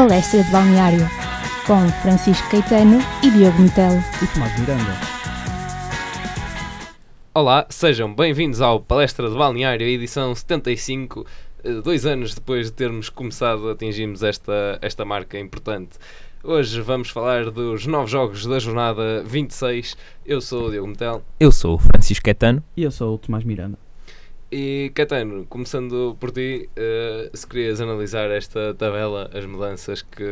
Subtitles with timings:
[0.00, 1.06] Palestra de Balneário,
[1.66, 4.02] com Francisco Caetano e Diogo Metelo.
[4.22, 4.96] E Tomás Miranda.
[7.34, 11.26] Olá, sejam bem-vindos ao Palestra de Balneário, edição 75.
[11.62, 15.98] Eh, Dois anos depois de termos começado, atingimos esta, esta marca importante.
[16.42, 19.98] Hoje vamos falar dos novos jogos da jornada 26.
[20.24, 21.22] Eu sou o Diogo Metel.
[21.38, 22.64] Eu sou o Francisco Caetano.
[22.74, 23.78] E eu sou o Tomás Miranda.
[24.52, 30.24] E Catano, começando por ti, eh, se querias analisar esta tabela, as mudanças que,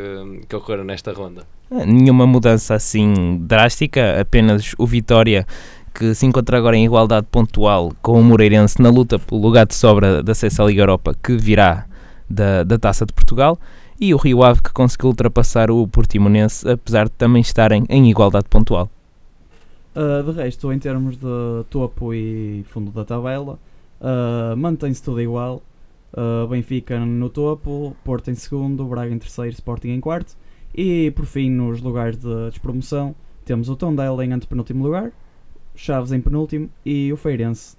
[0.47, 1.43] que ocorreram nesta ronda.
[1.71, 5.47] Ah, Nenhuma mudança assim drástica, apenas o Vitória
[5.93, 9.75] que se encontra agora em igualdade pontual com o Moreirense na luta pelo lugar de
[9.75, 11.85] sobra de acesso à Liga Europa que virá
[12.29, 13.57] da, da Taça de Portugal
[13.99, 18.45] e o Rio Ave que conseguiu ultrapassar o Portimonense apesar de também estarem em igualdade
[18.49, 18.89] pontual.
[19.95, 21.25] Uh, de resto, em termos de
[21.69, 23.59] topo e fundo da tabela,
[24.01, 25.61] uh, mantém-se tudo igual.
[26.11, 30.35] Uh, Benfica no topo, Porto em segundo, Braga em terceiro, Sporting em quarto.
[30.73, 35.11] E por fim, nos lugares de despromoção, temos o Tondela em antepenúltimo lugar,
[35.75, 37.77] Chaves em penúltimo e o Feirense,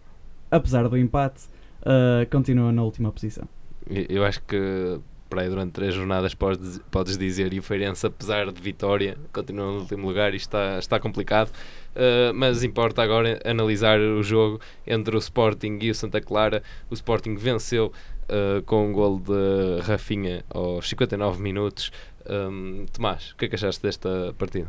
[0.51, 1.49] apesar do empate,
[1.83, 3.49] uh, continua na última posição.
[3.89, 5.01] Eu acho que
[5.31, 9.67] para aí durante três jornadas podes, podes dizer e o Feirense, apesar de vitória, continua
[9.67, 11.51] no último lugar e está, está complicado.
[11.91, 16.63] Uh, mas importa agora analisar o jogo entre o Sporting e o Santa Clara.
[16.91, 17.93] O Sporting venceu
[18.31, 21.91] uh, com um gol de Rafinha aos 59 minutos.
[22.29, 24.69] Um, Tomás, o que é que achaste desta partida?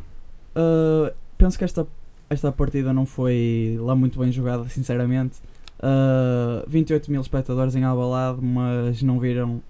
[0.56, 1.88] Uh, penso que esta,
[2.30, 5.40] esta partida não foi lá muito bem jogada, sinceramente.
[5.82, 9.62] Uh, 28 mil espectadores em Alvalade, mas não viram,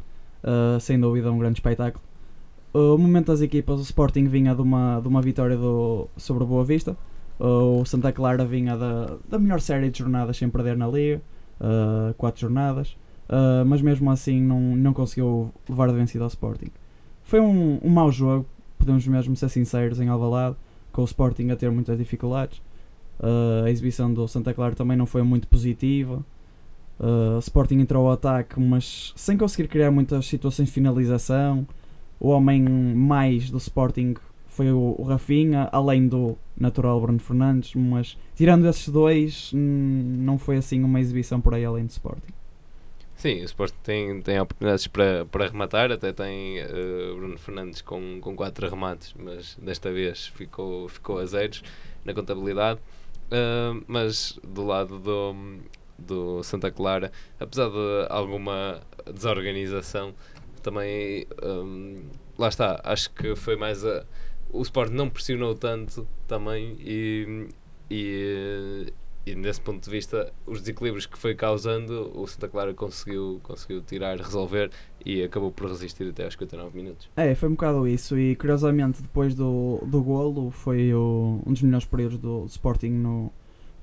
[0.43, 2.03] uh, sem dúvida, um grande espetáculo.
[2.73, 6.43] Uh, o momento das equipas, o Sporting vinha de uma, de uma vitória do, sobre
[6.43, 6.95] o Boa Vista.
[7.39, 11.21] Uh, o Santa Clara vinha da, da melhor série de jornadas sem perder na Liga,
[11.59, 12.95] uh, quatro jornadas.
[13.65, 16.69] Mas mesmo assim não, não conseguiu levar de vencida ao Sporting.
[17.23, 18.45] Foi um, um mau jogo,
[18.77, 20.57] podemos mesmo ser sinceros, em Alvalade,
[20.91, 22.61] com o Sporting a ter muitas dificuldades.
[23.63, 26.21] A exibição do Santa Clara também não foi muito positiva.
[27.01, 31.67] Uh, Sporting entrou ao ataque, mas sem conseguir criar muitas situações de finalização.
[32.19, 34.13] O homem mais do Sporting
[34.45, 40.57] foi o, o Rafinha, além do natural Bruno Fernandes, mas tirando esses dois, não foi
[40.57, 42.33] assim uma exibição por aí além do Sporting.
[43.15, 48.19] Sim, o Sporting tem, tem oportunidades para, para rematar, até tem uh, Bruno Fernandes com,
[48.21, 51.63] com quatro remates, mas desta vez ficou, ficou a zeros
[52.05, 52.79] na contabilidade.
[53.27, 55.33] Uh, mas do lado do,
[56.01, 58.81] do Santa Clara, apesar de alguma
[59.13, 60.13] desorganização,
[60.61, 61.95] também um,
[62.37, 64.05] lá está, acho que foi mais a.
[64.53, 67.47] O Sport não pressionou tanto também e,
[67.89, 68.93] e,
[69.25, 73.81] e nesse ponto de vista os desequilíbrios que foi causando o Santa Clara conseguiu, conseguiu
[73.81, 74.69] tirar, resolver
[75.05, 77.09] e acabou por resistir até aos 59 minutos.
[77.15, 78.17] É, foi um bocado isso.
[78.19, 83.31] E curiosamente, depois do, do golo, foi o- um dos melhores períodos do Sporting no,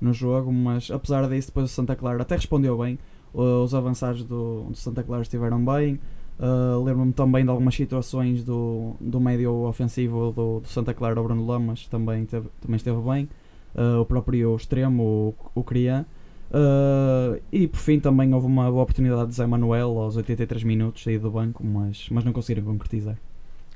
[0.01, 0.51] no jogo.
[0.51, 2.97] Mas apesar disso, depois o Santa Clara até respondeu bem.
[3.33, 5.99] O- Os avançados do, do Santa Clara estiveram bem.
[6.39, 11.23] Uh, Lembro-me também de algumas situações do, do médio ofensivo do, do Santa Clara, o
[11.23, 13.27] Bruno Lamas, também, teve, também esteve bem.
[13.75, 16.05] Uh, o próprio extremo, o, Crian.
[16.49, 21.03] Uh, e por fim também houve uma boa oportunidade de Zé Manuel aos 83 minutos
[21.03, 23.17] sair do banco, mas, mas não conseguiram concretizar.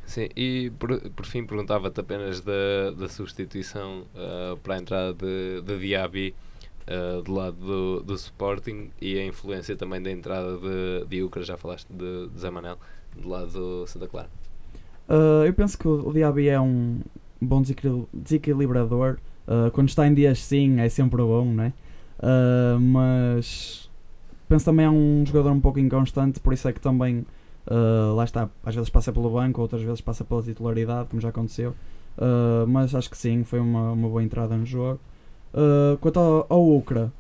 [0.06, 5.62] Sim, e por, por fim perguntava-te apenas da, da substituição ah, para a entrada de,
[5.62, 6.36] de Diaby
[6.88, 11.44] ah, do lado do, do Sporting e a influência também da entrada de, de Ucra,
[11.44, 12.78] já falaste de, de Zé Manel,
[13.16, 14.30] do lado do Santa Clara.
[15.08, 17.00] Uh, eu penso que o, Diaby é um
[17.42, 19.18] bom desequil- desequilibrador.
[19.47, 21.74] Uh, quando está em dias sim é sempre bom, não é?
[22.19, 23.90] Uh, mas
[24.47, 27.25] penso também é um jogador um pouco inconstante, por isso é que também
[27.68, 31.29] uh, lá está, às vezes passa pelo banco, outras vezes passa pela titularidade, como já
[31.29, 31.72] aconteceu.
[32.18, 35.00] Uh, mas acho que sim, foi uma, uma boa entrada no jogo.
[35.53, 37.12] Uh, quanto ao, ao Ucra,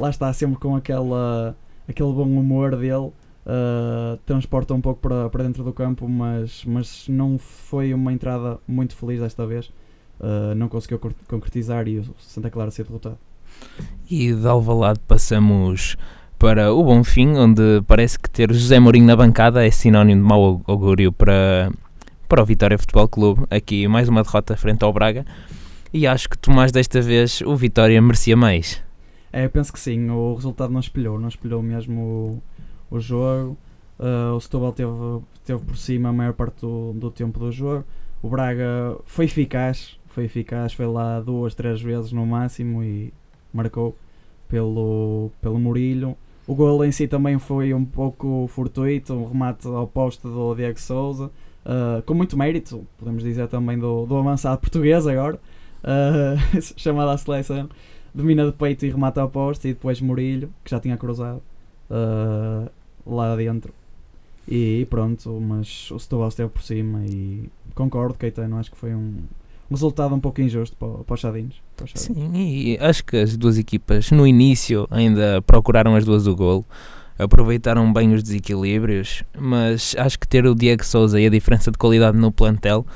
[0.00, 1.56] lá está sempre com aquela,
[1.88, 3.12] aquele bom humor dele.
[4.26, 8.96] Transporta um pouco para, para dentro do campo, mas, mas não foi uma entrada muito
[8.96, 9.72] feliz desta vez.
[10.56, 13.18] Não conseguiu concretizar e o Santa Clara ser derrotado.
[14.10, 15.96] E de Alvalade passamos
[16.42, 20.60] para o Bonfim, onde parece que ter José Mourinho na bancada é sinónimo de mau
[20.66, 21.70] augúrio para,
[22.28, 23.44] para o Vitória Futebol Clube.
[23.48, 25.24] Aqui mais uma derrota frente ao Braga.
[25.94, 28.82] E acho que Tomás desta vez o Vitória merecia mais.
[29.32, 32.42] É, eu penso que sim, o resultado não espelhou, não espelhou mesmo
[32.90, 33.56] o, o jogo.
[33.96, 34.90] Uh, o Setúbal teve,
[35.44, 37.84] teve por cima a maior parte do, do tempo do jogo.
[38.20, 43.14] O Braga foi eficaz, foi eficaz, foi lá duas, três vezes no máximo e
[43.54, 43.96] marcou
[44.48, 46.16] pelo, pelo Murilho.
[46.46, 50.80] O gol em si também foi um pouco fortuito, um remate ao poste do Diego
[50.80, 51.30] Souza.
[51.64, 55.36] uh, com muito mérito, podemos dizer também do, do avançado português agora,
[55.84, 57.68] uh, chamado à seleção,
[58.12, 61.40] domina de peito e remata ao poste, e depois Murilho, que já tinha cruzado
[61.90, 62.70] uh,
[63.06, 63.72] lá dentro.
[64.48, 68.98] E pronto, mas o Setúbal esteve por cima e concordo, Caetano, acho que foi um,
[68.98, 69.41] um
[69.72, 71.56] resultado um pouco injusto para, para os Chadinos.
[71.76, 72.32] Para os Chadinos.
[72.32, 76.64] Sim, e acho que as duas equipas no início ainda procuraram as duas o golo,
[77.18, 81.78] aproveitaram bem os desequilíbrios, mas acho que ter o Diego Souza e a diferença de
[81.78, 82.86] qualidade no plantel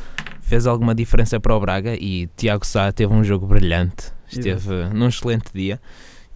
[0.41, 5.09] fez alguma diferença para o Braga e Tiago Sá teve um jogo brilhante, esteve num
[5.09, 5.81] excelente dia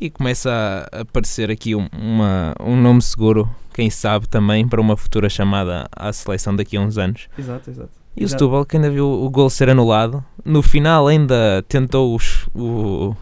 [0.01, 4.97] e começa a aparecer aqui um, uma, um nome seguro, quem sabe também, para uma
[4.97, 7.29] futura chamada à seleção daqui a uns anos.
[7.39, 8.00] Exato, exato.
[8.17, 8.29] E o.
[8.29, 13.15] Setúbal, que ainda viu o gol ser anulado, no final ainda tentou os, o,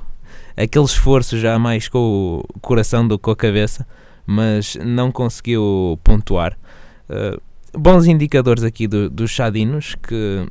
[0.56, 3.86] aquele esforço já mais com o coração do que com a cabeça,
[4.26, 6.58] mas não conseguiu pontuar.
[7.08, 7.40] Uh,
[7.78, 10.46] bons indicadores aqui do, dos Chadinos, que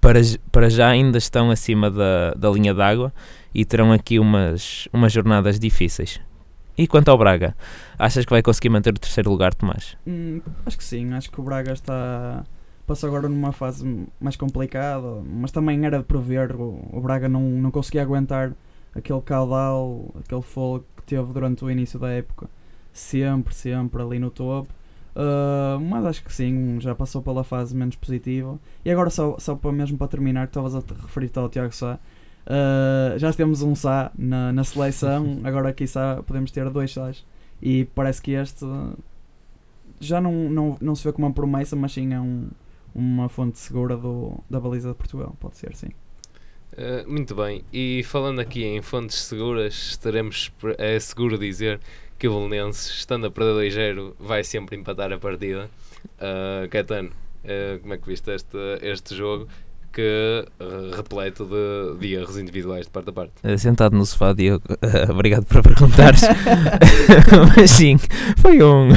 [0.00, 0.20] para,
[0.50, 3.12] para já ainda estão acima da, da linha d'água
[3.54, 6.20] e terão aqui umas, umas jornadas difíceis.
[6.78, 7.54] E quanto ao Braga,
[7.98, 9.96] achas que vai conseguir manter o terceiro lugar, Tomás?
[10.06, 12.42] Hum, acho que sim, acho que o Braga está
[12.90, 17.40] passa agora numa fase mais complicada, mas também era de prever, o, o Braga não,
[17.40, 18.52] não conseguia aguentar
[18.92, 22.50] aquele caudal, aquele fogo que teve durante o início da época,
[22.92, 24.74] sempre, sempre ali no topo.
[25.14, 28.58] Uh, mas acho que sim, já passou pela fase menos positiva.
[28.84, 31.72] E agora, só, só para mesmo para terminar, que estavas a te referir-te ao Tiago
[31.72, 36.92] Sá, uh, já temos um Sá na, na seleção, agora aqui Sá podemos ter dois
[36.92, 37.24] Sás.
[37.62, 38.66] E parece que este
[40.00, 42.48] já não, não, não se vê como uma promessa, mas sim é um,
[42.94, 45.90] uma fonte segura do, da baliza de Portugal, pode ser, sim.
[46.72, 51.80] Uh, muito bem, e falando aqui em fontes seguras, estaremos, é seguro dizer
[52.20, 55.70] que o Belenenses, estando a perder 2-0, vai sempre empatar a partida.
[56.18, 59.48] Uh, Caetano, uh, como é que viste este, este jogo?
[59.90, 63.58] Que uh, repleto de, de erros individuais de parte a parte.
[63.58, 64.62] Sentado no sofá, Diogo,
[65.10, 66.20] obrigado por perguntares.
[67.56, 67.96] Mas sim,
[68.36, 68.90] foi um,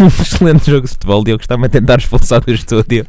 [0.00, 1.24] um excelente jogo de futebol.
[1.24, 3.06] Diogo está-me a tentar expulsar do estúdio.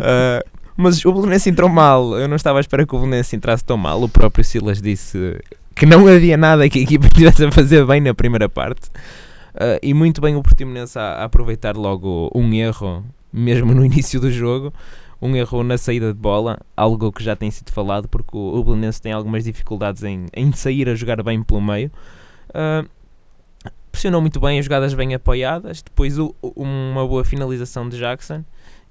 [0.00, 0.44] Eh,
[0.76, 2.18] mas o Belenense entrou mal.
[2.18, 4.02] Eu não estava à espera que o Belenense entrasse tão mal.
[4.02, 5.38] O próprio Silas disse
[5.74, 8.90] que não havia nada que a equipa estivesse a fazer bem na primeira parte.
[9.54, 14.20] Eh, e muito bem o Portimonense a, a aproveitar logo um erro, mesmo no início
[14.20, 14.72] do jogo
[15.22, 18.64] um erro na saída de bola, algo que já tem sido falado, porque o, o
[18.64, 21.92] Belenense tem algumas dificuldades em, em sair a jogar bem pelo meio.
[22.52, 22.84] Ah,
[24.02, 28.44] pressionou muito bem, as jogadas bem apoiadas, depois o- uma boa finalização de Jackson,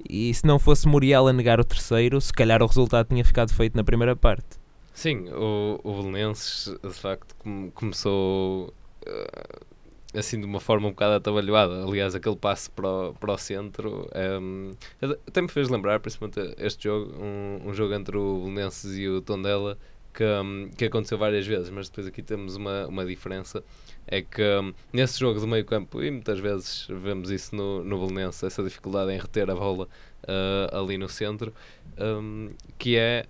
[0.09, 3.53] e se não fosse Muriel a negar o terceiro, se calhar o resultado tinha ficado
[3.53, 4.45] feito na primeira parte.
[4.93, 8.73] Sim, o, o Belenenses de facto come- começou
[9.05, 9.59] uh,
[10.17, 11.83] assim de uma forma um bocado atabalhoada.
[11.83, 14.07] Aliás, aquele passe para o, para o centro
[14.41, 14.71] um,
[15.27, 19.21] até me fez lembrar, principalmente este jogo, um, um jogo entre o Belenenses e o
[19.21, 19.77] Tondela
[20.13, 23.61] que, um, que aconteceu várias vezes, mas depois aqui temos uma, uma diferença.
[24.07, 27.99] É que um, nesse jogo do meio campo, e muitas vezes vemos isso no, no
[27.99, 29.87] Belenense, essa dificuldade em reter a bola
[30.23, 31.53] uh, ali no centro,
[31.97, 33.25] um, que é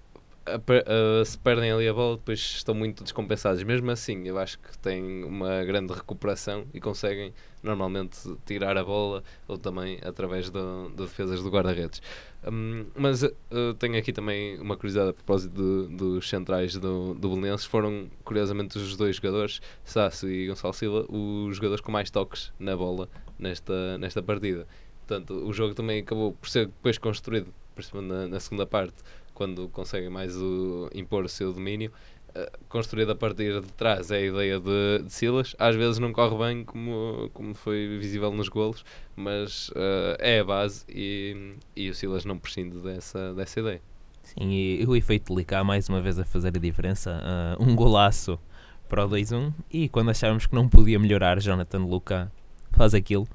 [0.46, 3.62] a- se perdem ali a bola, depois estão muito descompensados.
[3.64, 9.24] Mesmo assim, eu acho que têm uma grande recuperação e conseguem normalmente tirar a bola
[9.48, 10.60] ou também através de,
[10.90, 12.02] de defesas do guarda-redes.
[12.44, 13.32] Hum, mas eh,
[13.78, 17.66] tenho aqui também uma curiosidade a propósito dos centrais do, do Belenenses.
[17.66, 22.76] Foram, curiosamente, os dois jogadores, Sasso e Gonçalo Silva, os jogadores com mais toques na
[22.76, 23.08] bola
[23.38, 24.68] nesta, nesta partida.
[25.06, 29.70] Portanto, o jogo também acabou por ser depois construído, principalmente na, na segunda parte, quando
[29.70, 31.92] conseguem mais o, impor o seu domínio.
[32.36, 35.56] Uh, construído a partir de trás é a ideia de, de Silas.
[35.60, 38.86] Às vezes não corre bem, como, como foi visível nos golos,
[39.16, 43.82] mas uh, é a base e, e o Silas não prescinde dessa, dessa ideia.
[44.24, 47.20] Sim, e o efeito Licá mais uma vez a fazer a diferença.
[47.24, 48.40] Ah, um golaço
[48.88, 52.32] para o 2-1 e quando achávamos que não podia melhorar, Jonathan Luca
[52.72, 53.28] faz aquilo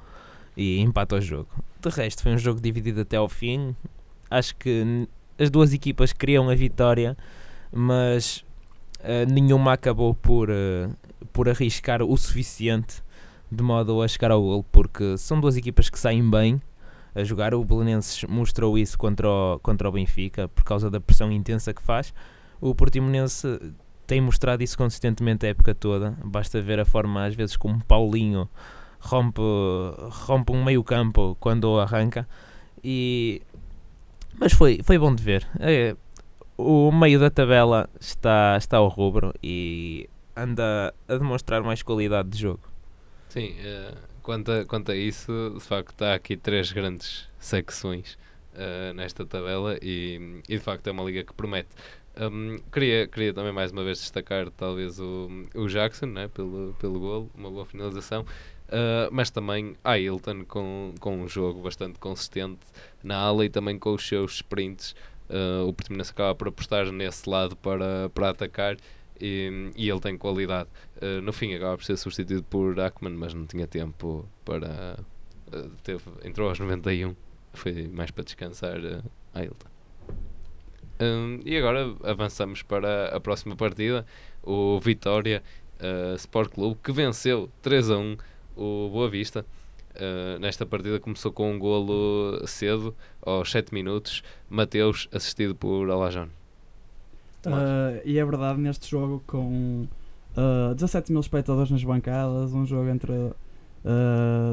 [0.57, 1.49] e empata o jogo.
[1.81, 3.77] De resto, foi um jogo dividido até ao fim.
[4.31, 5.07] Acho que
[5.39, 7.17] as duas equipas queriam a vitória,
[7.71, 8.45] mas
[9.07, 10.91] ah, nenhuma acabou por, ah,
[11.33, 13.03] por arriscar o suficiente
[13.51, 16.61] de modo a chegar ao gol, porque são duas equipas que saem bem
[17.15, 17.55] a jogar.
[17.55, 21.81] O Belenenses mostrou isso contra o, contra o Benfica por causa da pressão intensa que
[21.81, 22.13] faz.
[22.61, 23.61] O Portimonense
[24.07, 26.17] tem mostrado isso consistentemente a época toda.
[26.25, 28.49] Basta ver a forma, às vezes, como Paulinho
[28.99, 29.41] rompe,
[30.27, 32.27] rompe um meio campo quando arranca.
[32.83, 33.43] E...
[34.39, 35.47] Mas foi, foi bom de ver.
[35.61, 35.97] É,
[36.57, 42.39] o meio da tabela está, está ao rubro e anda a demonstrar mais qualidade de
[42.39, 42.61] jogo.
[43.29, 48.19] Sim, eh, quanto, a, quanto a isso, de facto, há aqui três grandes secções
[48.55, 51.69] uh, nesta tabela e, e, de facto, é uma liga que promete.
[52.19, 56.99] Um, queria, queria também mais uma vez destacar talvez o, o Jackson né, pelo, pelo
[56.99, 62.67] golo, uma boa finalização, uh, mas também a Hilton com, com um jogo bastante consistente
[63.05, 64.95] na ala e também com os seus sprints.
[65.29, 68.77] Uh, o Portimonense acaba por apostar nesse lado para, para atacar
[69.21, 70.69] e, e ele tem qualidade.
[70.97, 74.99] Uh, no fim acaba por ser substituído por Ackman, mas não tinha tempo para.
[75.83, 77.15] teve, entrou aos 91,
[77.53, 78.77] foi mais para descansar
[79.35, 79.69] a Hilton.
[81.45, 84.07] E agora avançamos para a próxima partida,
[84.43, 85.43] o Vitória
[85.81, 88.17] uh, Sport Clube, que venceu 3 a 1
[88.57, 89.45] o Boa Vista.
[89.97, 96.29] Uh, nesta partida começou com um golo cedo, aos 7 minutos, Mateus assistido por Alajon.
[97.47, 99.87] Uh, e é verdade, neste jogo com
[100.37, 103.33] uh, 17 mil espectadores nas bancadas, um jogo entre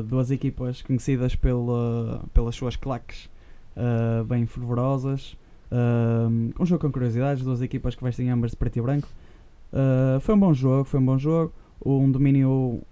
[0.06, 3.28] duas equipas conhecidas pela, pelas suas claques
[4.28, 5.36] bem fervorosas,
[5.74, 9.08] Uh, um jogo com curiosidades, duas equipas que vestem ambas de preto e branco.
[9.74, 11.52] Uh, foi um bom jogo, foi um bom jogo.
[11.84, 12.84] Um domínio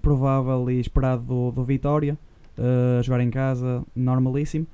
[0.00, 2.18] provável e esperado do, do Vitória.
[2.58, 4.66] Uh, jogar em casa, normalíssimo.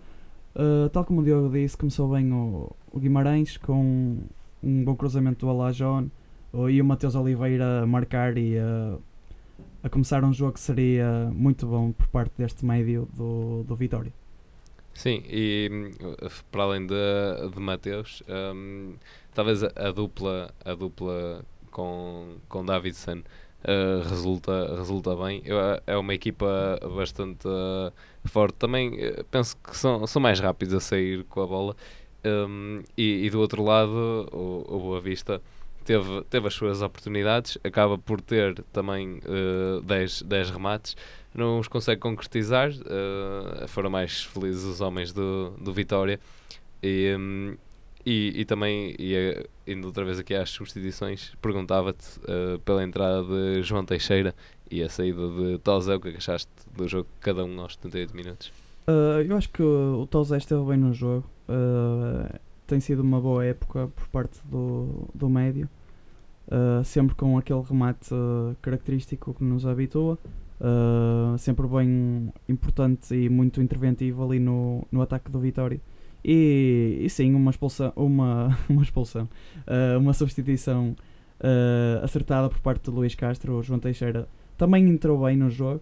[0.54, 4.18] Uh, tal como o Diogo disse, começou bem o, o Guimarães com
[4.62, 6.08] um bom cruzamento do Alajon
[6.70, 8.96] e o Mateus Oliveira a marcar e a,
[9.82, 14.12] a começar um jogo que seria muito bom por parte deste médio do, do Vitória.
[14.96, 16.94] Sim, e uh, para além de,
[17.52, 18.94] de Mateus, um,
[19.34, 23.22] talvez a, a, dupla, a dupla com, com Davidson
[23.64, 25.42] uh, resulta, resulta bem.
[25.44, 27.92] Eu, é uma equipa bastante uh,
[28.24, 28.54] forte.
[28.54, 28.92] Também
[29.30, 31.76] penso que são, são mais rápidos a sair com a bola.
[32.24, 35.40] Um, e, e, do outro lado, o, o Boa Vista
[35.84, 39.20] teve, teve as suas oportunidades, acaba por ter também
[39.84, 40.96] 10 uh, remates
[41.32, 42.70] não os consegue concretizar.
[43.68, 46.18] Foram mais felizes os homens do, do Vitória.
[46.82, 47.56] E, um,
[48.06, 53.24] e, e, também, e, eh, indo outra vez aqui às substituições, perguntava-te uh, pela entrada
[53.24, 54.32] de João Teixeira
[54.70, 58.14] e a saída de Tozé, o que é achaste do jogo, cada um aos 78
[58.14, 58.52] minutos?
[58.86, 61.28] Uh, eu acho que o, o Tozé esteve bem no jogo.
[61.48, 65.68] Uh, tem sido uma boa época por parte do, do médio.
[66.84, 68.10] sempre com aquele remate
[68.62, 70.16] característico que nos habitua.
[70.60, 75.80] Uh, sempre bem importante e muito interventivo ali no, no ataque do Vitória.
[76.28, 79.28] E, e sim, uma expulsão, uma, uma, expulsão,
[79.68, 80.96] uh, uma substituição
[81.38, 83.54] uh, acertada por parte de Luís Castro.
[83.54, 84.28] O João Teixeira
[84.58, 85.80] também entrou bem no jogo.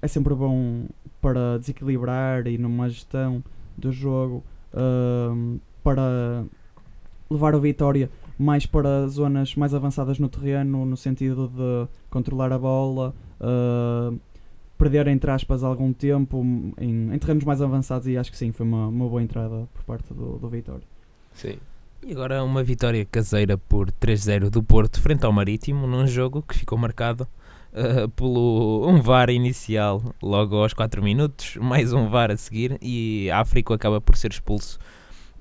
[0.00, 0.84] é sempre bom
[1.20, 3.42] para desequilibrar e numa gestão
[3.76, 4.44] do jogo
[5.82, 6.44] para
[7.28, 12.58] levar o Vitória mais para zonas mais avançadas no terreno, no sentido de controlar a
[12.58, 14.18] bola, uh,
[14.80, 16.42] perder, entre aspas, algum tempo
[16.80, 18.08] em, em, terrenos mais avançados.
[18.08, 20.86] E acho que sim, foi uma, uma boa entrada por parte do, do Vitória.
[21.34, 21.58] Sim.
[22.02, 26.56] E agora uma vitória caseira por 3-0 do Porto frente ao Marítimo, num jogo que
[26.56, 27.28] ficou marcado
[27.74, 33.30] uh, pelo um VAR inicial logo aos 4 minutos, mais um VAR a seguir e
[33.30, 34.78] África acaba por ser expulso.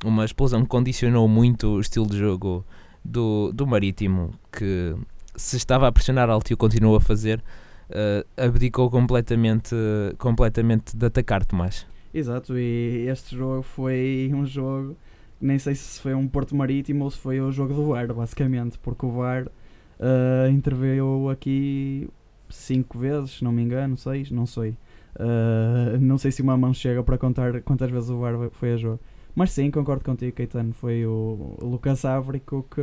[0.03, 2.65] Uma explosão que condicionou muito o estilo de jogo
[3.05, 4.93] do, do Marítimo, que
[5.37, 7.41] se estava a pressionar alto e o continuou a fazer,
[7.89, 9.75] uh, abdicou completamente,
[10.17, 11.85] completamente de atacar Tomás.
[12.13, 14.95] Exato, e este jogo foi um jogo,
[15.39, 18.79] nem sei se foi um Porto Marítimo ou se foi o jogo do VAR, basicamente,
[18.79, 22.09] porque o VAR uh, interveio aqui
[22.49, 24.75] cinco vezes, se não me engano, seis, não sei.
[25.15, 28.77] Uh, não sei se uma mão chega para contar quantas vezes o VAR foi a
[28.77, 28.99] jogo.
[29.35, 30.73] Mas sim, concordo contigo, Caetano.
[30.73, 32.81] Foi o Lucas Áfrico que,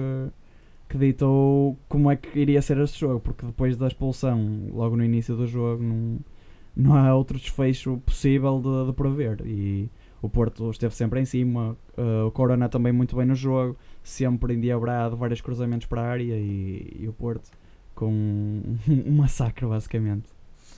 [0.88, 5.05] que ditou como é que iria ser este jogo, porque depois da expulsão, logo no
[5.05, 6.19] início do jogo, não,
[6.76, 9.43] não há outro desfecho possível de, de prever.
[9.45, 9.90] E
[10.23, 14.55] o Porto esteve sempre em cima, uh, o Corona também muito bem no jogo, sempre
[14.55, 17.50] endiabrado, vários cruzamentos para a área e, e o Porto
[17.95, 20.28] com um, massacre, basicamente.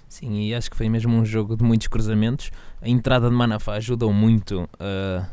[0.08, 2.50] Sim, e acho que foi mesmo um jogo de muitos cruzamentos.
[2.80, 5.26] A entrada de Manafá ajudou muito uh,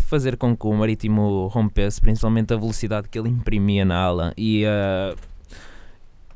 [0.00, 4.64] fazer com que o Marítimo rompesse, principalmente a velocidade que ele imprimia na ala e,
[4.64, 5.16] uh,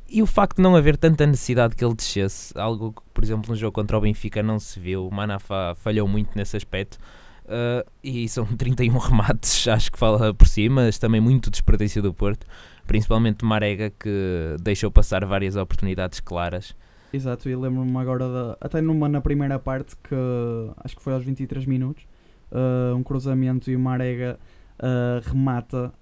[0.09, 3.49] e o facto de não haver tanta necessidade que ele descesse, algo que, por exemplo,
[3.49, 5.07] no jogo contra o Benfica não se viu.
[5.07, 6.97] O Manafá falhou muito nesse aspecto.
[7.45, 12.13] Uh, e são 31 remates, acho que fala por si, mas também muito desperdício do
[12.13, 12.45] Porto,
[12.85, 16.75] principalmente Marega, que deixou passar várias oportunidades claras.
[17.13, 20.15] Exato, e lembro-me agora, de, até numa na primeira parte, que
[20.77, 22.05] acho que foi aos 23 minutos,
[22.51, 24.39] uh, um cruzamento e o Marega
[24.79, 25.93] uh, remata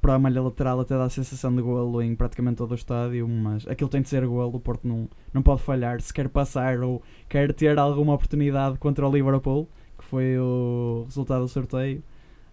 [0.00, 3.28] para a malha lateral até dá a sensação de golo em praticamente todo o estádio,
[3.28, 6.80] mas aquilo tem de ser golo, o Porto não, não pode falhar, se quer passar
[6.80, 9.68] ou quer ter alguma oportunidade contra o Liverpool,
[9.98, 12.02] que foi o resultado do sorteio,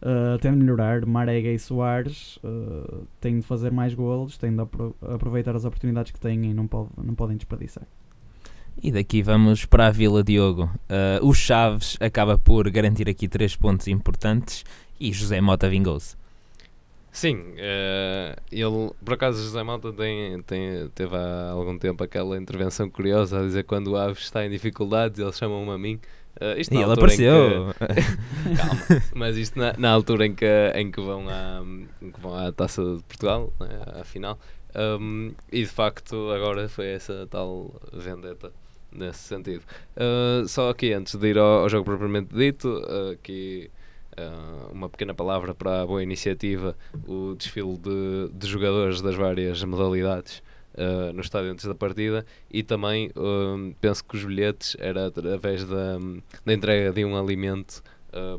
[0.02, 4.62] uh, tem de melhorar, Marega e Soares uh, têm de fazer mais golos, têm de
[4.62, 7.88] apro aproveitar as oportunidades que têm e não, pode, não podem desperdiçar.
[8.82, 10.70] E daqui vamos para a Vila Diogo.
[10.90, 14.64] Uh, o Chaves acaba por garantir aqui três pontos importantes
[15.00, 16.16] e José Mota vingou-se.
[17.12, 22.88] Sim, uh, ele, por acaso, José Malta tem, tem, teve há algum tempo aquela intervenção
[22.92, 26.00] curiosa a dizer quando o Aves está em dificuldades, eles chamam-me a mim.
[26.40, 27.74] Uh, isto e ele apareceu.
[27.74, 28.54] Que...
[28.56, 31.64] Calma, mas isto na, na, altura em que, em, que vão à,
[32.00, 34.38] que vão à Taça de Portugal, né, à final,
[34.76, 38.52] um, e de facto agora foi essa tal vendetta
[38.98, 39.64] nesse sentido.
[39.96, 43.70] Uh, só aqui, antes de ir ao, ao jogo propriamente dito, uh, aqui
[44.18, 46.76] uh, uma pequena palavra para a boa iniciativa,
[47.08, 50.42] o desfile de, de jogadores das várias modalidades
[51.16, 53.10] no estádio antes da partida e também
[53.82, 55.98] penso que os bilhetes era através da,
[56.46, 57.82] da entrega de um alimento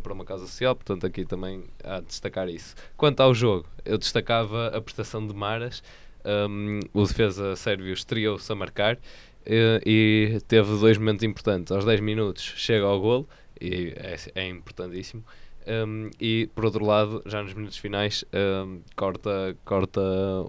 [0.04, 2.76] para uma casa social, portanto aqui também há de destacar isso.
[2.96, 5.82] Quanto ao jogo, eu destacava a prestação de Maras,
[6.24, 8.98] um, o defesa sérvio estreou-se a marcar
[9.46, 11.72] e teve dois momentos importantes.
[11.72, 13.28] Aos 10 minutos chega ao golo
[13.60, 15.24] e é, é importantíssimo.
[15.66, 20.00] Um, e por outro lado, já nos minutos finais, um, corta, corta,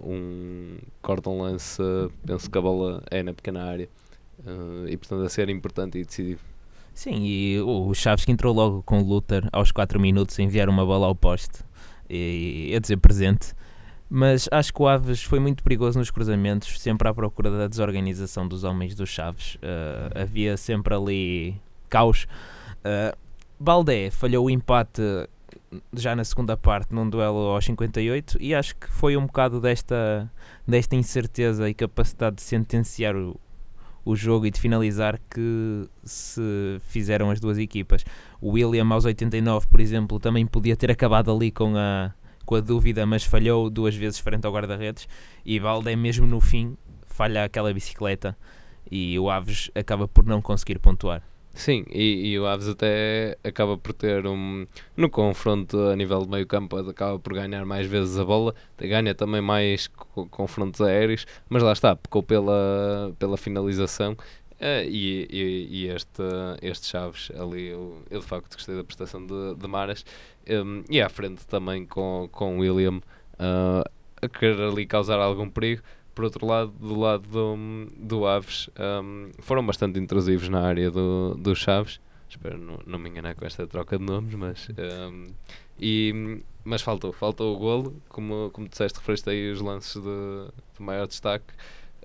[0.02, 1.82] um, corta um lance,
[2.26, 3.88] penso que a bola é na pequena área
[4.46, 6.40] uh, e portanto a ser importante e decisivo.
[6.94, 10.70] Sim, e o Chaves que entrou logo com o Luther aos 4 minutos a enviar
[10.70, 11.62] uma bola ao poste
[12.08, 13.54] e a dizer presente.
[14.12, 18.48] Mas acho que o Aves foi muito perigoso nos cruzamentos, sempre à procura da desorganização
[18.48, 19.54] dos homens dos Chaves.
[19.54, 21.56] Uh, havia sempre ali
[21.88, 22.26] caos.
[22.78, 23.16] Uh,
[23.58, 25.00] Baldé falhou o empate
[25.92, 30.28] já na segunda parte num duelo aos 58 e acho que foi um bocado desta,
[30.66, 33.38] desta incerteza e capacidade de sentenciar o,
[34.04, 38.04] o jogo e de finalizar que se fizeram as duas equipas.
[38.40, 42.12] O William aos 89, por exemplo, também podia ter acabado ali com a,
[42.50, 45.08] com a dúvida, mas falhou duas vezes frente ao guarda-redes
[45.46, 48.36] e Baldé mesmo no fim falha aquela bicicleta
[48.90, 51.22] e o Aves acaba por não conseguir pontuar.
[51.54, 54.66] Sim, e, e, o Aves até acaba por ter um.
[54.96, 59.14] No confronto a nível de meio campo, acaba por ganhar mais vezes a bola, ganha
[59.14, 59.88] também mais
[60.30, 64.16] confrontos aéreos, mas lá está, pecou pela, pela finalização.
[64.60, 66.22] Uh, e, e, e, este,
[66.60, 70.04] este Chaves ali, eu, eu, de facto gostei da prestação de, de Maras
[70.50, 75.82] um, e à frente também com, com William uh, a querer ali causar algum perigo
[76.14, 78.68] por outro lado, do lado do, do Aves,
[79.02, 81.98] um, foram bastante intrusivos na área do, do Chaves.
[82.28, 84.68] Espero não, não me enganar com esta troca de nomes, mas.
[84.68, 85.28] Um,
[85.78, 90.82] e, mas faltou, faltou o golo, como, como disseste, referiste aí os lances de, de
[90.82, 91.54] maior destaque.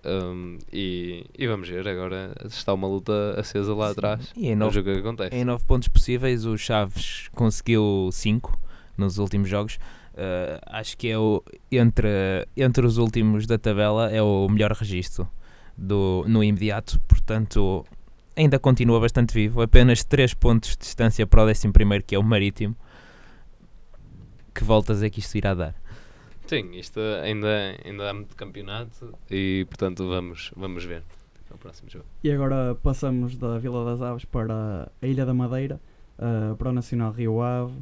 [0.05, 3.91] Um, e, e, vamos ver, agora está uma luta acesa lá Sim.
[3.91, 4.33] atrás.
[4.35, 5.35] E em nove, que acontece.
[5.35, 8.59] em nove pontos possíveis, o Chaves conseguiu cinco
[8.95, 9.79] nos últimos jogos.
[10.13, 15.27] Uh, acho que é o, entre, entre os últimos da tabela é o melhor registro
[15.77, 17.83] do, no imediato, portanto
[18.35, 21.71] ainda continua bastante vivo, apenas 3 pontos de distância para o 11
[22.05, 22.75] que é o Marítimo.
[24.53, 25.75] Que voltas é que isto irá dar?
[26.47, 31.03] Sim, isto ainda, ainda há muito campeonato e portanto vamos, vamos ver
[31.49, 32.05] no próximo jogo.
[32.23, 35.79] E agora passamos da Vila das Aves para a Ilha da Madeira,
[36.19, 37.73] uh, para o Nacional Rio Ave.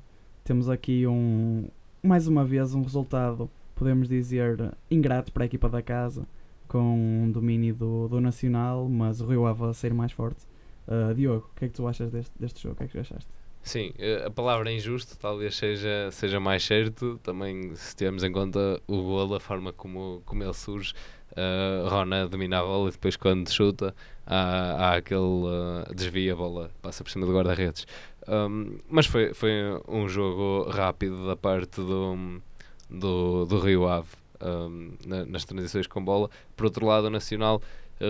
[0.45, 1.67] Temos aqui um,
[2.01, 6.25] mais uma vez, um resultado, podemos dizer, ingrato para a equipa da casa,
[6.67, 10.41] com um domínio do, do Nacional, mas o Rio Ave a ser mais forte.
[10.87, 12.75] Uh, Diogo, o que é que tu achas deste, deste jogo?
[12.75, 13.27] O que é que achaste?
[13.63, 18.79] Sim, eh, a palavra injusto talvez seja, seja mais certo, também se tivermos em conta
[18.85, 20.93] o golo, a forma como, como ele surge.
[21.31, 23.95] Uh, Rona domina a bola e depois quando chuta
[24.27, 27.87] há, há aquele uh, desvio, a bola passa por cima do guarda-redes.
[28.27, 29.51] Um, mas foi, foi
[29.87, 32.41] um jogo rápido da parte do,
[32.89, 34.09] do, do Rio Ave
[34.43, 36.29] um, na, nas transições com bola.
[36.55, 37.61] Por outro lado, o Nacional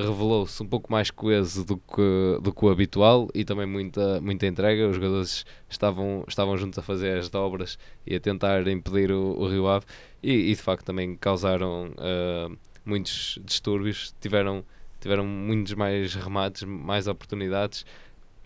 [0.01, 4.47] revelou-se um pouco mais coeso do que, do que o habitual e também muita, muita
[4.47, 4.87] entrega.
[4.87, 9.47] Os jogadores estavam, estavam juntos a fazer as dobras e a tentar impedir o, o
[9.47, 9.85] Rio Ave
[10.21, 14.63] e, e, de facto também causaram uh, muitos distúrbios, tiveram,
[14.99, 17.85] tiveram muitos mais remates, mais oportunidades.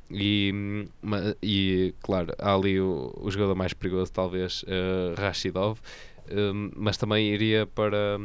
[0.09, 0.87] E,
[1.43, 5.79] e claro, há ali o, o jogador mais perigoso, talvez uh, Rashidov,
[6.31, 8.19] um, mas também iria para,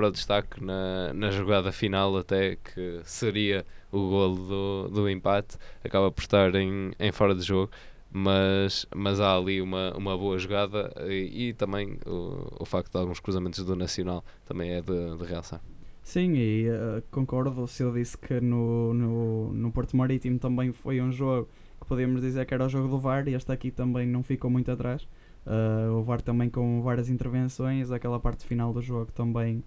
[0.00, 6.10] para destaque na, na jogada final, até que seria o golo do, do empate, acaba
[6.10, 7.70] por estar em, em fora de jogo.
[8.10, 12.98] mas, mas há ali uma, uma boa jogada e, e também o, o facto de
[12.98, 15.60] alguns cruzamentos do Nacional também é de, de realçar.
[16.02, 21.00] Sim, e uh, concordo se eu disse que no, no, no Porto Marítimo também foi
[21.00, 21.46] um jogo
[21.78, 24.50] que podíamos dizer que era o jogo do VAR e este aqui também não ficou
[24.50, 25.06] muito atrás.
[25.46, 29.62] Uh, o VAR também com várias intervenções, aquela parte final do jogo também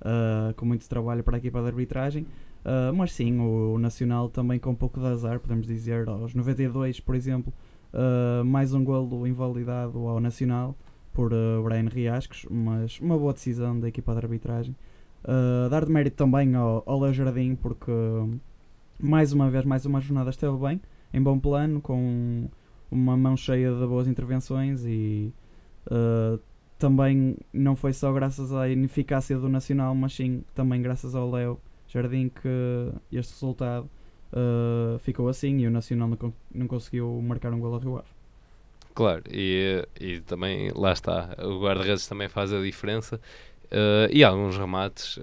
[0.00, 2.22] uh, com muito trabalho para a equipa de arbitragem.
[2.64, 7.00] Uh, mas sim, o, Nacional também com um pouco de azar, podemos dizer, aos 92,
[7.00, 7.52] por exemplo,
[8.44, 10.76] mais um golo invalidado ao Nacional
[11.14, 11.30] por
[11.64, 14.76] Brian Riascos, mas uma boa decisão da equipa de arbitragem.
[15.70, 17.90] dar de mérito também ao, ao Jardim, porque
[18.98, 20.80] mais uma vez, mais uma jornada esteve bem,
[21.14, 22.48] em bom plano, com
[22.90, 25.32] uma mão cheia de boas intervenções e
[25.90, 26.38] uh,
[26.78, 31.60] também não foi só graças à ineficácia do Nacional, mas sim também graças ao Léo
[31.88, 33.88] Jardim que este resultado
[34.32, 38.08] uh, ficou assim e o Nacional não, não conseguiu marcar um gol a Rio Ave.
[38.94, 43.20] Claro, e, e também lá está, o guarda-redes também faz a diferença
[43.66, 45.18] uh, e alguns remates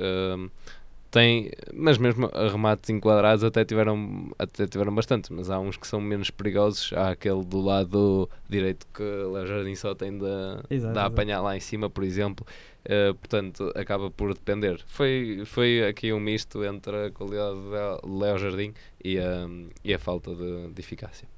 [1.15, 6.01] tem, mas mesmo remates enquadrados até tiveram, até tiveram bastante, mas há uns que são
[6.01, 6.91] menos perigosos.
[6.91, 10.25] Há aquele do lado direito que o Léo Jardim só tem de,
[10.69, 12.45] exato, de apanhar lá em cima, por exemplo.
[12.83, 14.83] Uh, portanto, acaba por depender.
[14.87, 19.47] Foi, foi aqui um misto entre a qualidade de Léo Jardim e a,
[19.85, 21.29] e a falta de, de eficácia.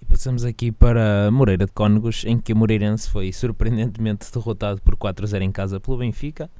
[0.00, 4.96] E passamos aqui para Moreira de Cónegos, em que o Moreirense foi surpreendentemente derrotado por
[4.96, 6.50] 4-0 em casa pelo Benfica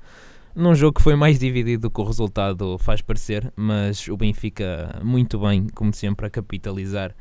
[0.54, 5.00] num jogo que foi mais dividido do que o resultado faz parecer, mas o Benfica
[5.02, 7.14] muito bem, como sempre, a capitalizar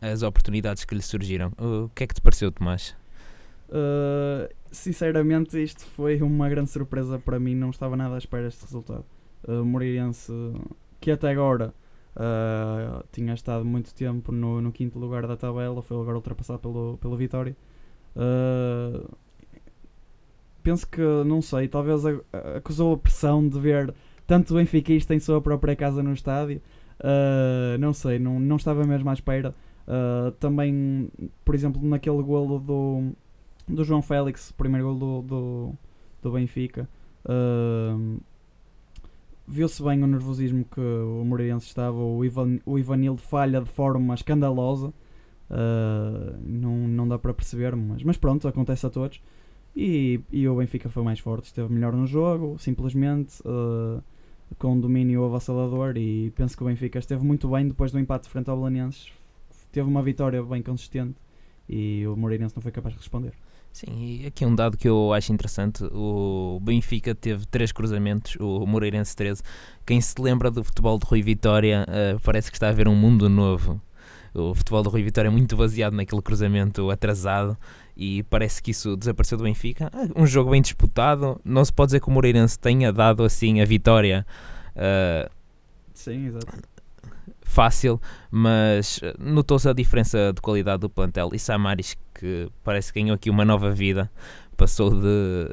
[0.00, 1.52] as oportunidades que lhe surgiram.
[1.58, 2.96] O que é que te pareceu, Tomás?
[3.68, 8.64] Uh, sinceramente, isto foi uma grande surpresa para mim, não estava nada à espera deste
[8.64, 9.04] resultado.
[9.46, 10.32] Uh, Moreirense,
[11.00, 11.74] que até agora
[12.16, 16.98] uh, tinha estado muito tempo no, no, quinto lugar da tabela, foi agora ultrapassado pelo,
[16.98, 17.56] pelo Vitória.
[18.16, 19.08] Uh,
[20.64, 22.02] penso que, não sei, talvez
[22.56, 23.94] acusou a pressão de ver
[24.26, 26.60] tanto Benfiquista em sua própria casa no estádio.
[26.98, 29.54] Uh, não sei, não, não estava mesmo à espera.
[29.86, 31.10] Uh, também,
[31.44, 33.12] por exemplo, naquele golo do,
[33.68, 35.72] do João Félix, primeiro golo do, do,
[36.22, 36.88] do Benfica,
[37.26, 38.18] uh,
[39.46, 41.98] viu-se bem o nervosismo que o Moreirense estava.
[41.98, 44.94] O, Ivan, o Ivanildo falha de forma escandalosa.
[46.42, 49.20] não, não dá para perceber, mas, mas pronto, acontece a todos.
[49.76, 54.02] E, e o Benfica foi mais forte, esteve melhor no jogo, simplesmente uh,
[54.58, 55.96] com domínio avassalador.
[55.96, 59.12] E penso que o Benfica esteve muito bem depois do empate frente ao Belenenses.
[59.72, 61.16] Teve uma vitória bem consistente
[61.68, 63.32] e o Moreirense não foi capaz de responder.
[63.72, 68.64] Sim, e aqui um dado que eu acho interessante: o Benfica teve três cruzamentos, o
[68.64, 69.42] Moreirense 13.
[69.84, 72.94] Quem se lembra do futebol de Rui Vitória uh, parece que está a ver um
[72.94, 73.80] mundo novo.
[74.32, 77.56] O futebol do Rui Vitória é muito baseado naquele cruzamento atrasado
[77.96, 79.90] e parece que isso desapareceu do Benfica.
[79.92, 83.60] Ah, um jogo bem disputado, não se pode dizer que o Moreirense tenha dado assim
[83.60, 84.26] a vitória.
[84.74, 85.30] Uh,
[85.92, 86.46] Sim, exato.
[87.42, 91.30] Fácil, mas notou-se a diferença de qualidade do plantel.
[91.32, 94.10] E Samaris, que parece que ganhou aqui uma nova vida,
[94.56, 95.52] passou de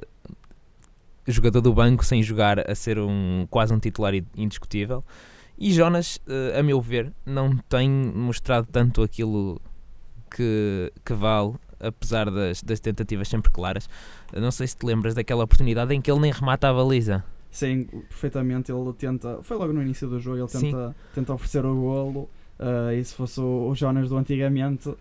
[1.28, 5.04] jogador do banco sem jogar a ser um quase um titular indiscutível.
[5.58, 6.20] E Jonas,
[6.58, 9.62] a meu ver, não tem mostrado tanto aquilo
[10.36, 13.90] que, que vale apesar das, das tentativas sempre claras.
[14.34, 17.24] Não sei se te lembras daquela oportunidade em que ele nem remata a baliza.
[17.52, 18.72] Sim, perfeitamente.
[18.72, 22.30] Ele tenta, foi logo no início do jogo, ele tenta, tenta oferecer o golo.
[22.60, 24.98] Uh, e se fosse o, o Jonas do antigamente, uh,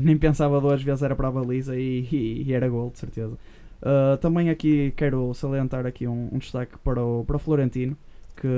[0.00, 3.36] nem pensava duas vezes, era para a baliza e, e, e era gol, de certeza.
[3.82, 7.96] Uh, também aqui quero salientar aqui um, um, destaque para o, para o Florentino,
[8.36, 8.48] que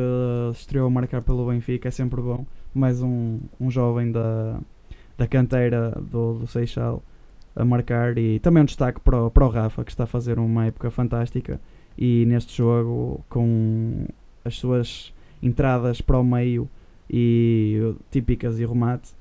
[0.52, 2.46] estreou a marcar pelo Benfica, é sempre bom.
[2.74, 4.60] Mais um, um jovem da,
[5.16, 7.02] da canteira do, do Seixal
[7.54, 10.38] a marcar e também um destaque para o, para o Rafa que está a fazer
[10.38, 11.60] uma época fantástica.
[11.96, 14.06] E neste jogo com
[14.44, 16.68] as suas entradas para o meio
[17.08, 19.12] e típicas e remate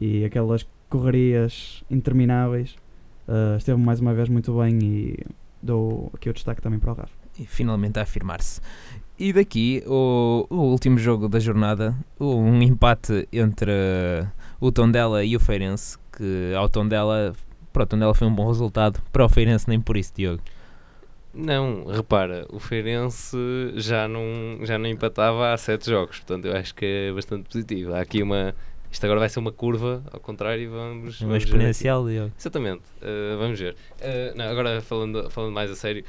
[0.00, 2.76] e aquelas correrias intermináveis
[3.26, 5.18] uh, esteve mais uma vez muito bem e
[5.62, 7.14] dou aqui o destaque também para o Rafa.
[7.38, 8.60] E finalmente a afirmar-se.
[9.18, 13.72] E daqui o, o último jogo da jornada um empate entre
[14.60, 17.32] o Tondela e o Feirense, que ao Tondela,
[17.72, 20.42] para o Tondela foi um bom resultado, para o Feirense nem por isso, Diogo.
[21.32, 23.36] Não, repara, o Feirense
[23.76, 27.94] já não, já não empatava há sete jogos, portanto eu acho que é bastante positivo.
[27.94, 28.54] Há aqui uma.
[28.90, 31.20] Isto agora vai ser uma curva, ao contrário, vamos.
[31.20, 32.32] Uma vamos exponencial, Diogo.
[32.36, 33.76] Exatamente, uh, vamos ver.
[34.00, 36.04] Uh, não, agora falando, falando mais a sério,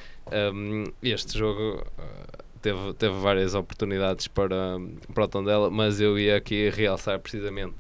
[0.53, 1.85] um, este jogo.
[1.97, 4.79] Uh, teve, teve várias oportunidades para,
[5.13, 7.75] para o Tondela, mas eu ia aqui realçar precisamente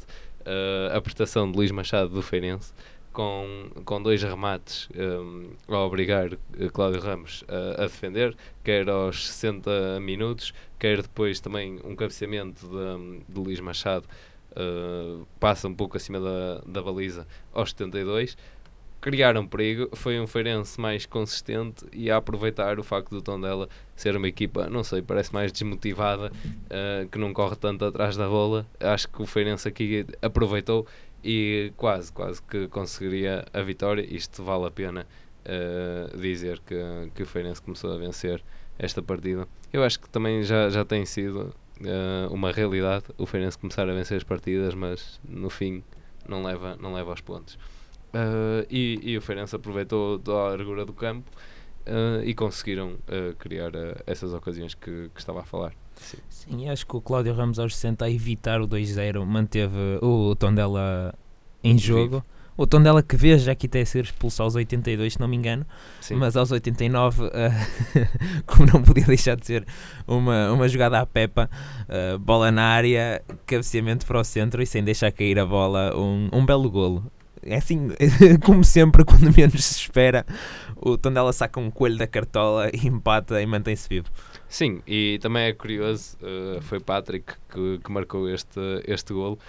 [0.45, 2.73] uh, a prestação de Luís Machado do Feirense,
[3.13, 6.29] com, com dois remates um, a obrigar
[6.73, 13.33] Cláudio Ramos a, a, defender, quer aos 60 minutos, quer depois também um cabeceamento de,
[13.33, 14.07] de Luís Machado,
[14.51, 18.37] uh, passa um pouco acima da, da baliza aos 72
[19.01, 24.15] criaram perigo, foi um Feirense mais consistente e a aproveitar o facto do Tondela ser
[24.15, 28.65] uma equipa, não sei, parece mais desmotivada, uh, que não corre tanto atrás da bola.
[28.79, 30.85] Acho que o Feirense aqui aproveitou
[31.23, 34.05] e quase, quase que conseguiria a vitória.
[34.07, 35.07] Isto vale a pena
[35.45, 36.75] uh, dizer que,
[37.15, 38.43] que o Feirense começou a vencer
[38.77, 39.47] esta partida.
[39.73, 43.93] Eu acho que também já, já tem sido uh, uma realidade o Feirense começar a
[43.93, 45.83] vencer as partidas, mas no fim
[46.27, 47.57] não leva, não leva aos pontos.
[48.13, 51.31] Uh, e, e, o Feirense aproveitou toda a largura do campo
[51.87, 53.71] uh, e conseguiram uh, criar
[54.05, 55.73] essas ocasiões que, que, estava a falar.
[55.95, 56.17] Sim.
[56.29, 61.13] Sim, acho que o Cláudio Ramos aos 60 a evitar o 2-0 manteve o Tondela
[61.63, 62.19] em jogo.
[62.19, 62.25] Vivo.
[62.57, 65.65] O Tondela que vê já que até ser expulso aos 82, se não me engano,
[66.01, 66.15] Sim.
[66.15, 67.29] mas aos 89, uh,
[68.45, 69.65] como não podia deixar de ser
[70.05, 71.49] uma, uma jogada à Pepa,
[71.87, 76.29] uh, bola na área, cabeceamento para o centro e sem deixar cair a bola, um,
[76.33, 77.09] um belo golo
[77.43, 77.89] é assim,
[78.43, 80.25] como sempre, quando menos se espera,
[80.75, 84.09] o Tondela saca um coelho da cartola e empata e mantém-se vivo.
[84.47, 89.39] Sim, e também é curioso, uh, foi Patrick que, que, marcou este, este golo.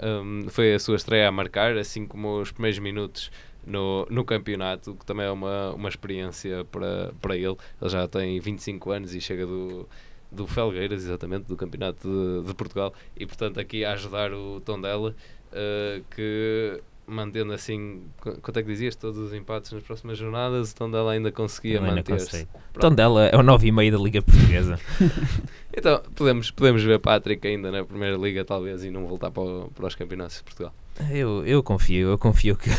[0.00, 3.30] Um, foi a sua estreia a marcar, assim como os primeiros minutos
[3.66, 7.56] no, no campeonato, que também é uma, uma experiência para, para ele.
[7.80, 9.88] Ele já tem 25 anos e chega do,
[10.30, 15.14] do Felgueiras, exatamente, do Campeonato de, de Portugal, e portanto aqui a ajudar o Tondela,
[15.52, 16.80] uh, que
[17.12, 18.96] mantendo assim, quanto é que dizias?
[18.96, 22.48] Todos os empates nas próximas jornadas, o Tondela ainda conseguia manter-se.
[22.72, 24.80] Tondela é o 9,5 da Liga Portuguesa.
[25.76, 29.70] então, podemos, podemos ver Patrick ainda na Primeira Liga, talvez, e não voltar para, o,
[29.74, 30.74] para os campeonatos de Portugal.
[31.10, 32.70] Eu, eu confio, eu confio que,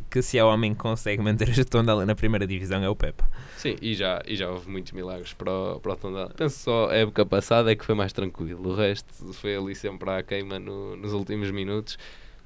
[0.10, 3.28] que se há homem que consegue manter o Tondela na primeira divisão é o Pepa.
[3.56, 6.30] Sim, e já, e já houve muitos milagres para o, para o Tondela.
[6.36, 10.10] Penso só a época passada é que foi mais tranquilo, o resto foi ali sempre
[10.10, 11.96] à queima no, nos últimos minutos.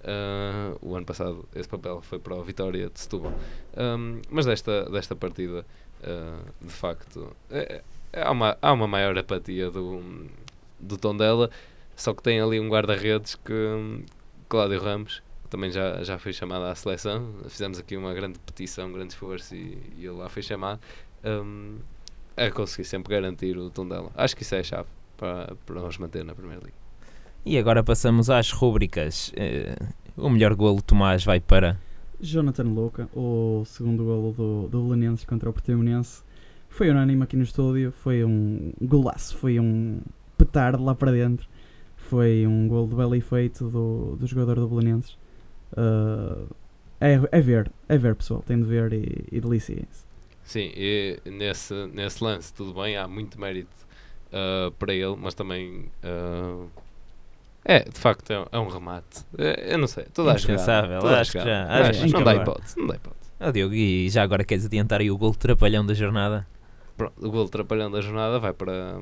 [0.01, 3.33] Uh, o ano passado esse papel foi para a vitória de Setúbal.
[3.77, 5.67] Um, mas desta, desta partida,
[6.03, 7.83] uh, de facto, é,
[8.13, 10.27] é, há, uma, há uma maior apatia do,
[10.79, 11.51] do Tondela,
[11.97, 14.05] só que tem ali um guarda-redes que,
[14.49, 17.35] Cláudio Ramos, também já, já foi chamado à seleção.
[17.49, 20.81] Fizemos aqui uma grande petição, um grande esforço e, e ele lá foi chamado.
[21.25, 21.79] Um,
[22.37, 24.13] a conseguir sempre garantir o Tondela.
[24.15, 26.88] Acho que isso é a chave para, para nos manter na Primeira Liga.
[27.49, 29.33] E agora passamos às rúbricas.
[29.33, 31.81] Uh, o melhor golo, Tomás, vai para.
[32.21, 36.23] Jonathan Louca, o segundo golo do, do Belenenses contra o Portimonense.
[36.69, 40.03] Foi unânime aqui no estúdio, foi um golaço, foi um
[40.37, 41.49] petardo lá para dentro.
[41.97, 45.17] Foi um golo de belo efeito do, do jogador do Belenenses.
[45.73, 46.55] Uh,
[47.01, 50.05] é, é ver, é ver pessoal, tem de ver e, e deliciem-se.
[50.45, 53.71] Sim, e nesse, nesse lance, tudo bem, há muito mérito
[54.27, 56.69] uh, para ele, mas também uh,
[57.69, 59.27] é, de facto, é, é um remate.
[59.37, 61.01] É, eu não sei, toda a jogada.
[61.01, 61.67] Toda acho que já.
[61.67, 63.31] Acho, acho, não dá hipótese, não dá hipótese.
[63.39, 66.47] Oh, Diogo, e já agora queres adiantar aí o gol trapalhão da jornada?
[66.97, 68.99] Pronto, o gol trapalhão da jornada vai para.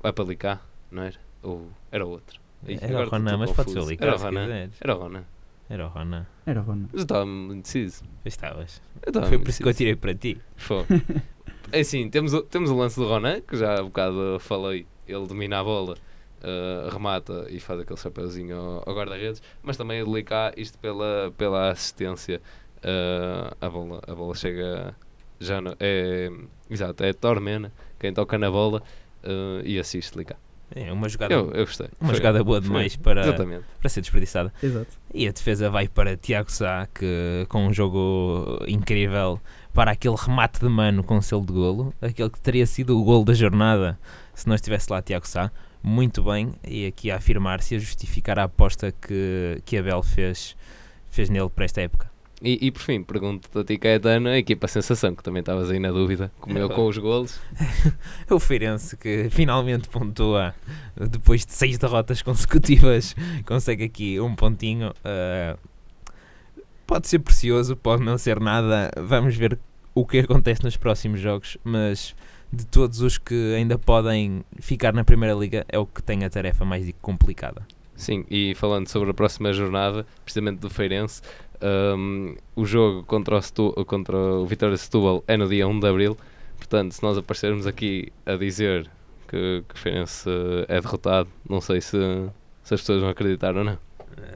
[0.00, 1.16] Vai para Licá, não era?
[1.42, 2.40] Ou era outro?
[2.64, 4.06] E era o Ronan, mas pode ser o Licá.
[4.06, 4.70] Era o Ronan.
[4.80, 5.24] Era o Ronan.
[5.68, 6.26] Era o Ronan.
[6.46, 6.88] Era o Ronan.
[6.92, 8.04] Mas eu estava muito indeciso.
[8.24, 8.80] Estavas.
[9.28, 10.40] Foi por isso que eu tirei para ti.
[10.54, 10.84] Foi.
[11.72, 14.86] é assim, temos, temos o lance do Ronan, que já há bocado falei.
[15.08, 15.96] Ele domina a bola
[16.44, 21.32] uh, remata e faz aquele chapeuzinho ao, ao guarda-redes, mas também ele cá isto pela,
[21.36, 22.40] pela assistência.
[22.78, 24.94] Uh, a, bola, a bola chega
[25.40, 26.30] já no, é,
[26.68, 28.82] exato, é Tormena quem toca na bola
[29.24, 30.36] uh, e assiste cá.
[30.74, 31.88] É uma jogada, eu, eu gostei.
[32.00, 34.52] Uma foi, jogada boa demais para, para ser desperdiçada.
[34.62, 34.88] Exato.
[35.12, 39.40] E a defesa vai para Tiago Sá, que com um jogo incrível
[39.72, 43.24] para aquele remate de mano com selo de golo, aquele que teria sido o golo
[43.24, 43.98] da jornada
[44.34, 45.50] se não estivesse lá Tiago Sá
[45.84, 50.56] muito bem e aqui a afirmar-se e a justificar a aposta que, que Abel fez,
[51.10, 52.10] fez nele para esta época.
[52.42, 55.78] E, e por fim, pergunto-te a ti, Caetano, a equipa sensação, que também estavas aí
[55.78, 57.38] na dúvida, como eu com os golos.
[58.30, 60.54] o Feirense, que finalmente pontua
[60.96, 63.14] depois de seis derrotas consecutivas,
[63.46, 64.90] consegue aqui um pontinho.
[64.90, 65.58] Uh,
[66.86, 68.90] pode ser precioso, pode não ser nada.
[68.96, 69.58] Vamos ver
[69.94, 72.14] o que acontece nos próximos jogos, mas
[72.54, 76.30] de todos os que ainda podem ficar na Primeira Liga, é o que tem a
[76.30, 77.66] tarefa mais complicada.
[77.96, 81.22] Sim, e falando sobre a próxima jornada, precisamente do Feirense,
[81.96, 85.86] um, o jogo contra o, Stu, contra o Vitória Setúbal é no dia 1 de
[85.86, 86.16] Abril,
[86.56, 88.90] portanto, se nós aparecermos aqui a dizer
[89.28, 90.28] que, que o Feirense
[90.68, 91.96] é derrotado, não sei se,
[92.62, 93.78] se as pessoas vão acreditar ou não.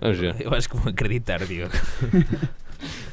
[0.00, 0.36] Vamos ver.
[0.40, 1.72] Eu acho que vou acreditar, Diogo.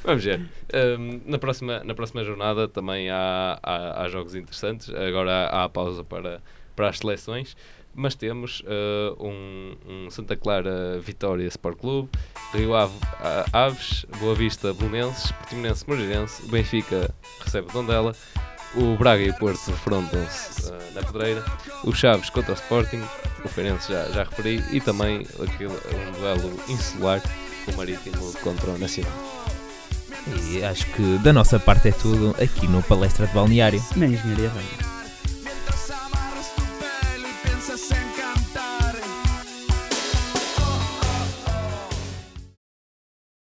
[0.06, 0.39] Vamos ver.
[0.74, 4.89] Um, na, próxima, na próxima jornada também há, há, há jogos interessantes.
[4.89, 6.41] Agora há, há a pausa para,
[6.76, 7.58] para as seleções.
[7.98, 12.10] Mas temos uh, um, um Santa Clara Vitória Sport Clube,
[12.54, 12.94] Rio Ave,
[13.54, 18.13] Aves, Boa Vista Belenenses, Portimonense Moreirense, Benfica recebe Tondela,
[18.76, 21.46] o Braga e o Porto defrontam-se uh, na Pedreira,
[21.86, 23.02] o Chaves contra o Sporting,
[23.46, 27.22] o Feirense já, já referi, e também aquele, um duelo insular,
[27.65, 29.44] o Marítimo contra o Nacional.
[30.28, 33.84] E acho que da nossa parte é tudo aqui no Palestra de Balneário.
[33.96, 34.94] Na Engenharia Rádio.